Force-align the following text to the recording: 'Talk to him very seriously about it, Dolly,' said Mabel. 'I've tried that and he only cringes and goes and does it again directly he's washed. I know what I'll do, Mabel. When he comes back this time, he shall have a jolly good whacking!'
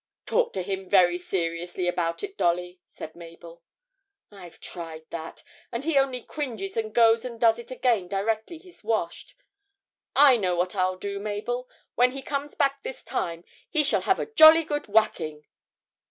'Talk 0.25 0.51
to 0.53 0.63
him 0.63 0.89
very 0.89 1.19
seriously 1.19 1.87
about 1.87 2.23
it, 2.23 2.35
Dolly,' 2.35 2.79
said 2.87 3.15
Mabel. 3.15 3.61
'I've 4.31 4.59
tried 4.59 5.05
that 5.11 5.43
and 5.71 5.83
he 5.83 5.95
only 5.99 6.23
cringes 6.23 6.75
and 6.75 6.91
goes 6.91 7.23
and 7.23 7.39
does 7.39 7.59
it 7.59 7.69
again 7.69 8.07
directly 8.07 8.57
he's 8.57 8.83
washed. 8.83 9.35
I 10.15 10.37
know 10.37 10.55
what 10.55 10.75
I'll 10.75 10.97
do, 10.97 11.19
Mabel. 11.19 11.69
When 11.93 12.13
he 12.13 12.23
comes 12.23 12.55
back 12.55 12.81
this 12.81 13.03
time, 13.03 13.43
he 13.69 13.83
shall 13.83 14.01
have 14.01 14.17
a 14.17 14.25
jolly 14.25 14.63
good 14.63 14.87
whacking!' 14.87 15.45